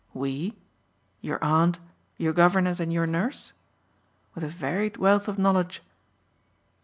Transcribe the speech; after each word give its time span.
"'We' 0.15 0.55
your 1.21 1.37
aunt, 1.43 1.77
your 2.17 2.33
governess 2.33 2.79
and 2.79 2.91
your 2.91 3.05
nurse? 3.05 3.53
What 4.33 4.43
a 4.43 4.47
varied 4.49 4.97
wealth 4.97 5.27
of 5.27 5.37
knowledge!" 5.37 5.83